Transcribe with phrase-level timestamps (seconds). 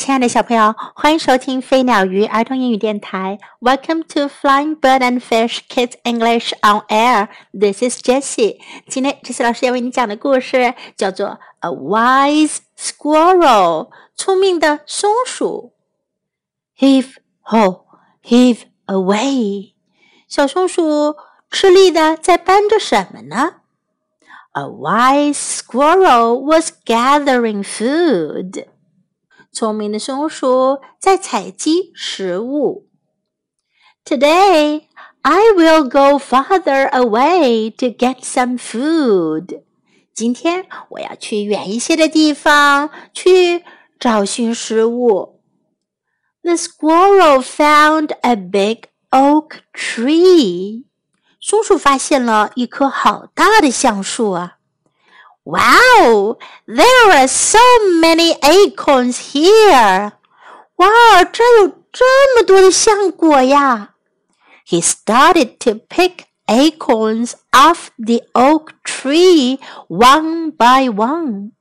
[0.00, 3.38] 亲爱的小朋友，欢迎收听飞鸟鱼儿童英语电台。
[3.60, 7.28] Welcome to Flying Bird and Fish Kids English on Air.
[7.58, 8.58] This is Jessie.
[8.88, 11.26] 今天 Jessie 老师要为你讲的故事叫做《
[11.60, 15.72] A Wise Squirrel》，聪明的松鼠。
[16.78, 17.86] Heave ho,
[18.22, 19.72] heave away。
[20.28, 21.16] 小松鼠
[21.50, 23.54] 吃力的在搬着什么呢？
[24.52, 28.66] A wise squirrel was gathering food.
[29.51, 32.87] 聪明的松鼠在采集食物。
[34.05, 34.83] Today
[35.21, 39.63] I will go farther away to get some food.
[40.13, 43.63] 今天我要去远一些的地方去
[43.99, 45.41] 找寻食物。
[46.43, 50.85] The squirrel found a big oak tree.
[51.41, 54.57] 松鼠发现了一棵好大的橡树啊
[55.44, 57.58] ！Wow, there are so
[58.00, 60.12] many acorns here.
[60.76, 62.04] 哇，这有这
[62.36, 63.94] 么多的橡果呀！
[64.66, 71.52] He started to pick acorns off the oak tree one by one.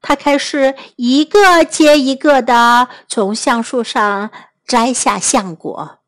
[0.00, 4.30] 他开始一个接一个的从橡树上
[4.66, 5.98] 摘下橡果。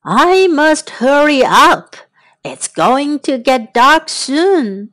[0.00, 1.94] I must hurry up.
[2.42, 4.90] It's going to get dark soon.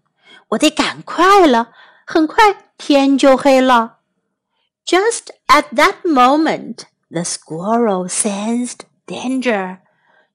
[0.49, 1.71] 我得赶快了，
[2.05, 3.99] 很快天就黑了。
[4.85, 9.79] Just at that moment, the squirrel sensed danger.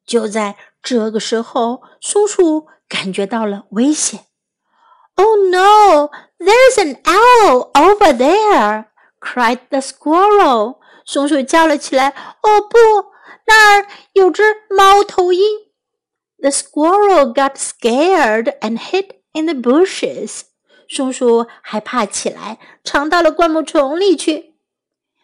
[0.04, 4.26] 就在这个时候，松鼠感觉到了危险。
[5.14, 6.10] Oh no!
[6.38, 8.86] There's an owl over there!
[9.20, 10.78] cried the squirrel.
[11.04, 12.08] 松鼠叫了起来：“
[12.42, 12.78] 哦不，
[13.46, 15.42] 那儿有只猫头鹰！”
[16.38, 20.42] The squirrel got scared and hid in the bushes.
[20.88, 24.54] 松鼠害怕起来，藏到了灌木丛里去。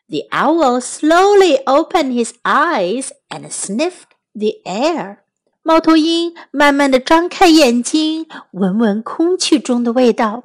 [0.08, 5.18] The owl slowly opened his eyes and sniffed the air.
[5.62, 10.44] 猫头鹰慢慢的张开眼睛，闻闻空气中的味道。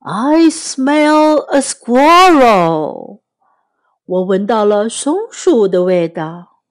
[0.00, 3.20] I smell a squirrel.
[4.04, 6.62] 我闻到了松鼠的味道。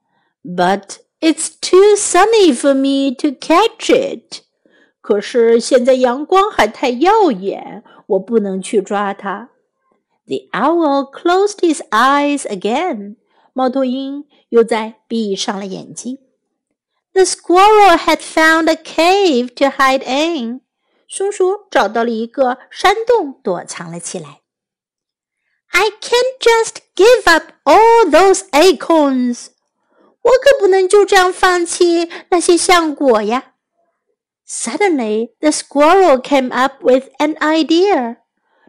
[0.44, 4.42] But it's too sunny for me to catch it.
[5.07, 9.51] 可是现在阳光还太耀眼，我不能去抓它。
[10.27, 13.15] The owl closed his eyes again.
[13.53, 16.19] 猫头鹰又在闭上了眼睛。
[17.13, 20.63] The squirrel had found a cave to hide in.
[21.09, 24.41] 松鼠找到了一个山洞，躲藏了起来。
[25.69, 29.51] I can't just give up all those acorns.
[30.23, 33.53] 我可不能就这样放弃那些橡果呀。
[34.46, 38.18] Suddenly, the squirrel came up with an idea.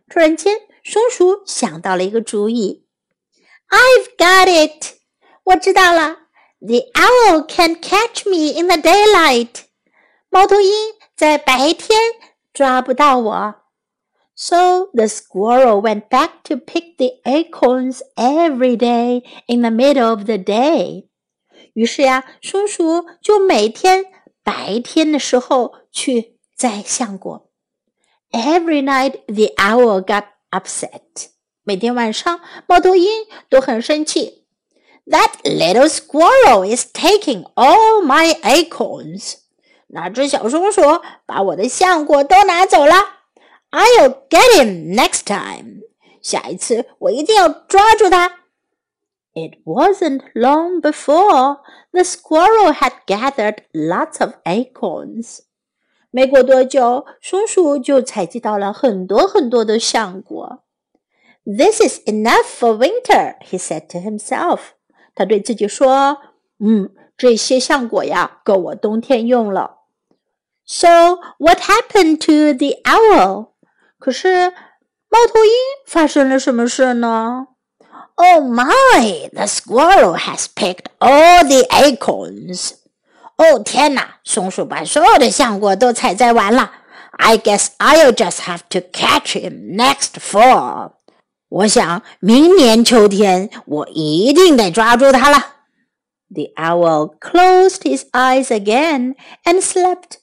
[0.08, 2.86] 突然间，松鼠想到了一个主意。
[3.68, 4.98] I've got it！
[5.44, 6.18] 我知道了。
[6.60, 9.64] The owl can catch me in the daylight。
[10.30, 10.70] 猫头鹰
[11.16, 11.98] 在白天
[12.52, 13.54] 抓不到我。
[14.34, 20.36] So the squirrel went back to pick the acorns every day in the middle of the
[20.36, 21.08] day。
[21.74, 24.04] 于是呀，松鼠就每天
[24.47, 27.49] 白天的时候去摘橡果。
[28.31, 31.31] Every night the owl got upset。
[31.63, 34.45] 每天晚上，猫头鹰都很生气。
[35.05, 39.39] That little squirrel is taking all my acorns。
[39.87, 40.81] 那只小松鼠
[41.25, 42.95] 把我的橡果都拿走了。
[43.71, 45.81] I'll get him next time。
[46.21, 48.46] 下一次我一定要抓住他。
[49.36, 51.60] It wasn't long before
[51.92, 55.40] the squirrel had gathered lots of acorns.
[56.10, 60.62] 没过多久，松鼠就采集到了很多很多的橡果。
[61.44, 64.60] This is enough for winter, he said to himself.
[65.14, 69.78] 他对自己说：“嗯，这些橡果呀，够我冬天用了。”
[70.66, 73.52] So what happened to the owl?
[73.98, 74.50] 可是
[75.08, 75.52] 猫头鹰
[75.86, 77.48] 发生了什么事呢
[78.16, 79.30] ？Oh my!
[79.32, 82.72] The squirrel has picked all the acorns.
[83.36, 84.16] 哦天哪！
[84.24, 86.72] 松鼠把所有的橡果都采摘完了。
[87.12, 90.92] I guess I'll just have to catch him next fall.
[91.48, 95.38] 我想明年秋天我一定得抓住他了。
[96.30, 100.18] The owl closed his eyes again and slept.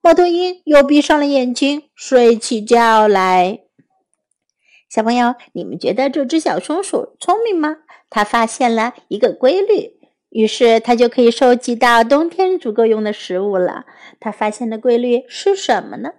[0.00, 3.60] 猫头鹰又闭上了眼睛，睡起觉来。
[4.89, 7.77] 小朋友，你们觉得这只小松鼠聪明吗？
[8.09, 9.99] 它发现了一个规律，
[10.29, 13.85] 于是它就可以收集到冬天足够用的食物了。
[14.19, 16.11] 它发现的规律是什么呢？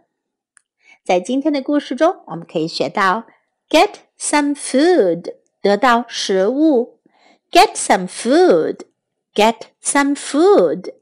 [1.02, 3.24] 在今天的故事中，我们可以学到
[3.70, 6.98] get some food，得到食物。
[7.50, 8.80] Get some food.
[9.34, 10.92] Get some food.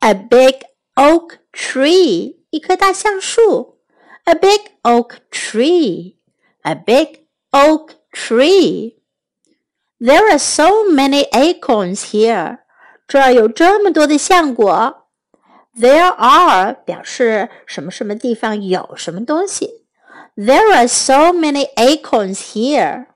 [0.00, 0.62] A big
[0.96, 2.38] oak tree.
[2.50, 3.78] 一棵大橡树。
[4.24, 6.16] A big oak tree.
[6.63, 8.95] A big oak tree.
[9.99, 12.59] There are so many acorns here.
[13.07, 15.07] 这儿有这么多的橡果。
[15.75, 19.85] There are 表示什么什么地方有什么东西。
[20.35, 23.07] There are so many acorns here.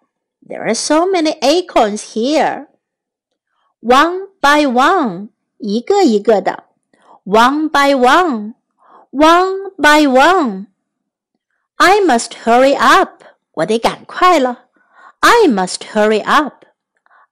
[0.47, 2.67] There are so many acorns here.
[3.81, 6.63] One by one, 一个一个的。
[7.25, 8.53] One by one,
[9.11, 10.67] one by one.
[11.75, 13.20] I must hurry up.
[13.51, 14.65] 我得赶快了。
[15.19, 16.65] I must hurry up.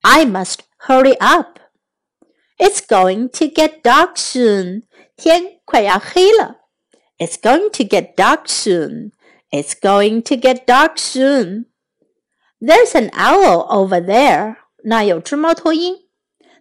[0.01, 1.59] I must hurry up.
[2.57, 4.83] It's going to get dark soon.
[5.15, 6.57] 天快要黑了。
[7.17, 9.11] It's going to get dark soon.
[9.51, 11.65] It's going to get dark soon.
[12.59, 14.57] There's an owl over there.
[14.83, 15.97] 那有只猫头鹰。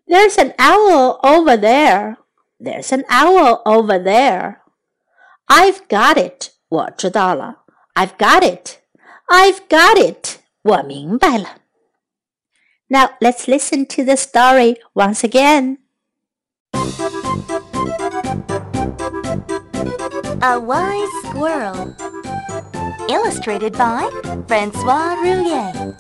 [0.06, 2.17] There's an owl over there.
[2.61, 4.59] There's an owl over there.
[5.47, 6.50] I've got it.
[6.69, 7.65] 我知道了。
[7.94, 8.79] I've got it.
[9.29, 10.38] I've got it.
[10.62, 11.59] 我明白了。
[12.88, 15.79] Now let's listen to the story once again.
[20.41, 21.94] A Wise Squirrel.
[23.09, 24.09] Illustrated by
[24.47, 25.94] Francois Rouillet.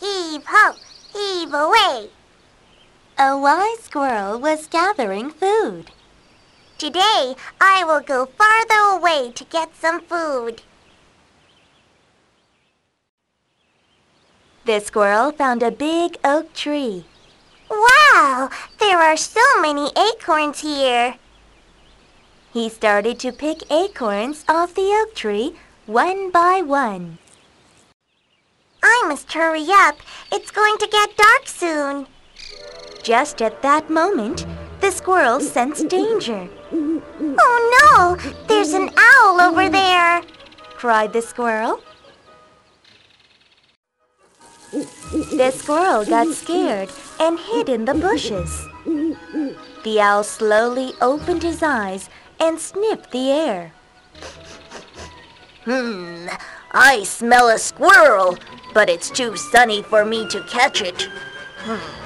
[0.00, 0.74] Heave ho,
[1.12, 2.10] heave away.
[3.21, 5.91] A wise squirrel was gathering food.
[6.77, 10.61] Today I will go farther away to get some food.
[14.63, 17.03] The squirrel found a big oak tree.
[17.69, 21.15] Wow, there are so many acorns here.
[22.53, 25.57] He started to pick acorns off the oak tree
[25.87, 27.17] one by one.
[28.81, 29.97] I must hurry up.
[30.31, 32.07] It's going to get dark soon.
[33.09, 34.45] Just at that moment,
[34.81, 36.47] the squirrel sensed danger.
[36.71, 38.31] Oh no!
[38.47, 40.21] There's an owl over there!
[40.77, 41.81] cried the squirrel.
[44.71, 48.67] The squirrel got scared and hid in the bushes.
[49.83, 53.71] The owl slowly opened his eyes and sniffed the air.
[55.65, 56.27] Hmm,
[56.73, 58.37] I smell a squirrel,
[58.75, 61.09] but it's too sunny for me to catch it.
[61.65, 61.98] Hmm.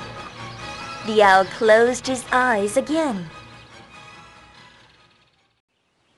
[1.05, 3.29] The owl closed his eyes again.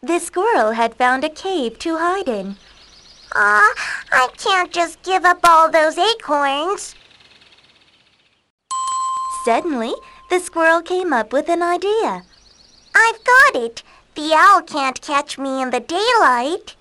[0.03, 2.57] The squirrel had found a cave to hide in.
[3.33, 3.73] Ah,
[4.11, 6.93] I can't just give up all those acorns.
[9.43, 9.93] Suddenly,
[10.29, 12.23] the squirrel came up with an idea.
[12.95, 13.81] I've got it.
[14.13, 16.75] The owl can't catch me in the daylight.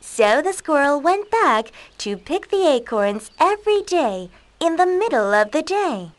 [0.00, 5.50] So the squirrel went back to pick the acorns every day in the middle of
[5.50, 6.12] the day.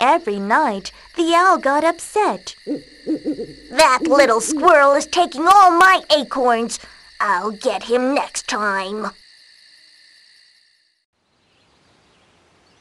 [0.00, 2.56] Every night, the owl got upset.
[3.70, 6.78] That little squirrel is taking all my acorns.
[7.20, 9.10] I'll get him next time.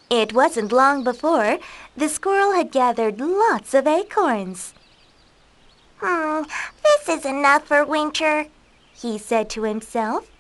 [0.09, 1.59] It wasn't long before
[1.95, 4.73] the squirrel had gathered lots of acorns.
[5.97, 6.43] Hmm,
[6.81, 8.47] this is enough for winter,
[8.93, 10.31] he said to himself.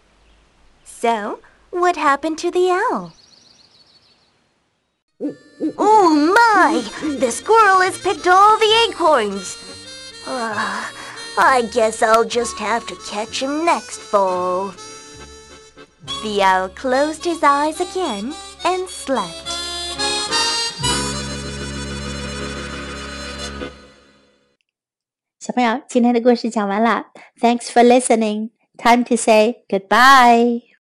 [0.85, 3.13] So, what happened to the owl?
[5.21, 6.81] Oh my!
[7.19, 9.57] The squirrel has picked all the acorns.
[10.25, 10.85] Uh,
[11.37, 14.73] I guess I'll just have to catch him next fall.
[16.23, 18.33] The owl closed his eyes again
[18.63, 19.35] and slept.
[27.39, 28.51] Thanks for listening.
[28.77, 30.68] Time to say goodbye.